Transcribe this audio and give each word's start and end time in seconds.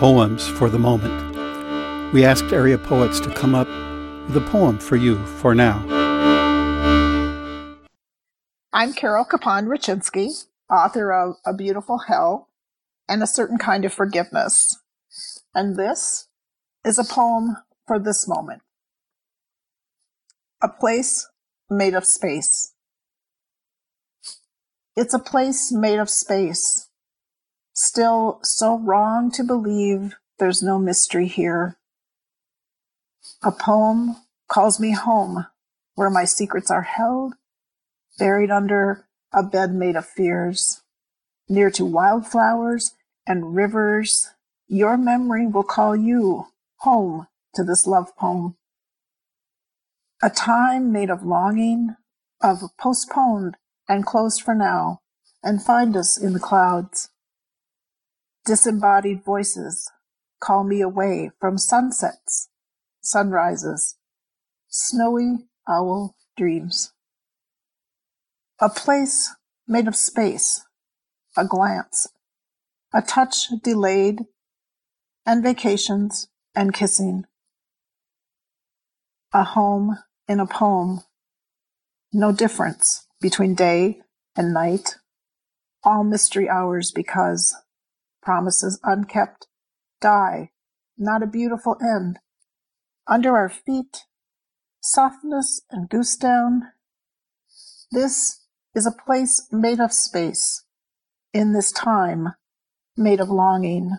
Poems 0.00 0.48
for 0.48 0.70
the 0.70 0.78
Moment. 0.78 2.14
We 2.14 2.24
asked 2.24 2.54
area 2.54 2.78
poets 2.78 3.20
to 3.20 3.34
come 3.34 3.54
up 3.54 3.68
with 4.26 4.34
a 4.34 4.40
poem 4.50 4.78
for 4.78 4.96
you 4.96 5.22
for 5.26 5.54
now. 5.54 5.84
I'm 8.72 8.94
Carol 8.94 9.26
Kapaun 9.26 9.66
Ratchenski, 9.66 10.46
author 10.70 11.12
of 11.12 11.34
A 11.44 11.52
Beautiful 11.52 11.98
Hell 12.08 12.48
and 13.10 13.22
A 13.22 13.26
Certain 13.26 13.58
Kind 13.58 13.84
of 13.84 13.92
Forgiveness. 13.92 14.78
And 15.54 15.76
this 15.76 16.28
is 16.82 16.98
a 16.98 17.04
poem 17.04 17.58
for 17.86 17.98
this 17.98 18.26
moment. 18.26 18.62
A 20.62 20.70
place 20.70 21.28
made 21.68 21.92
of 21.92 22.06
space. 22.06 22.72
It's 24.96 25.12
a 25.12 25.18
place 25.18 25.70
made 25.70 25.98
of 25.98 26.08
space. 26.08 26.89
Still 27.92 28.38
so 28.44 28.78
wrong 28.78 29.32
to 29.32 29.42
believe 29.42 30.14
there's 30.38 30.62
no 30.62 30.78
mystery 30.78 31.26
here. 31.26 31.76
A 33.42 33.50
poem 33.50 34.14
calls 34.46 34.78
me 34.78 34.92
home 34.92 35.46
where 35.96 36.08
my 36.08 36.24
secrets 36.24 36.70
are 36.70 36.82
held, 36.82 37.34
buried 38.16 38.48
under 38.48 39.08
a 39.34 39.42
bed 39.42 39.74
made 39.74 39.96
of 39.96 40.06
fears, 40.06 40.82
near 41.48 41.68
to 41.72 41.84
wildflowers 41.84 42.94
and 43.26 43.56
rivers. 43.56 44.34
Your 44.68 44.96
memory 44.96 45.48
will 45.48 45.64
call 45.64 45.96
you 45.96 46.46
home 46.76 47.26
to 47.56 47.64
this 47.64 47.88
love 47.88 48.16
poem. 48.16 48.54
A 50.22 50.30
time 50.30 50.92
made 50.92 51.10
of 51.10 51.24
longing, 51.24 51.96
of 52.40 52.62
postponed 52.78 53.56
and 53.88 54.06
closed 54.06 54.42
for 54.42 54.54
now, 54.54 55.00
and 55.42 55.60
find 55.60 55.96
us 55.96 56.16
in 56.16 56.34
the 56.34 56.38
clouds. 56.38 57.08
Disembodied 58.44 59.22
voices 59.22 59.90
call 60.40 60.64
me 60.64 60.80
away 60.80 61.30
from 61.38 61.58
sunsets, 61.58 62.48
sunrises, 63.02 63.96
snowy 64.68 65.46
owl 65.68 66.16
dreams. 66.36 66.92
A 68.58 68.68
place 68.70 69.34
made 69.68 69.86
of 69.86 69.94
space, 69.94 70.64
a 71.36 71.44
glance, 71.44 72.06
a 72.92 73.02
touch 73.02 73.48
delayed, 73.62 74.24
and 75.26 75.42
vacations 75.42 76.28
and 76.54 76.74
kissing. 76.74 77.24
A 79.32 79.44
home 79.44 79.98
in 80.26 80.40
a 80.40 80.46
poem. 80.46 81.02
No 82.12 82.32
difference 82.32 83.06
between 83.20 83.54
day 83.54 84.00
and 84.34 84.52
night. 84.52 84.96
All 85.84 86.04
mystery 86.04 86.48
hours 86.48 86.90
because 86.90 87.54
promises 88.22 88.80
unkept 88.82 89.46
die, 90.00 90.50
not 90.96 91.22
a 91.22 91.26
beautiful 91.26 91.76
end. 91.80 92.18
Under 93.06 93.36
our 93.36 93.48
feet, 93.48 94.04
softness 94.80 95.60
and 95.70 95.88
goose 95.88 96.16
down. 96.16 96.62
This 97.90 98.46
is 98.74 98.86
a 98.86 98.92
place 99.04 99.46
made 99.50 99.80
of 99.80 99.92
space, 99.92 100.64
in 101.32 101.52
this 101.52 101.72
time 101.72 102.34
made 102.96 103.20
of 103.20 103.28
longing. 103.28 103.98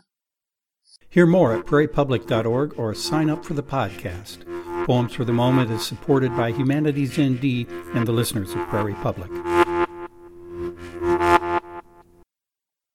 Hear 1.10 1.26
more 1.26 1.54
at 1.54 1.66
prairiepublic.org 1.66 2.78
or 2.78 2.96
sign 2.96 3.30
up 3.30 3.44
for 3.44 3.54
the 3.54 3.64
podcast. 3.64 4.46
Poems 4.86 5.14
for 5.14 5.26
the 5.26 5.34
Moment 5.34 5.70
is 5.72 5.86
supported 5.86 6.36
by 6.38 6.52
Humanities 6.52 7.20
ND 7.20 7.68
and 7.94 8.08
the 8.08 8.14
listeners 8.14 8.52
of 8.54 8.68
Prairie 8.70 8.96
Public. 8.96 9.30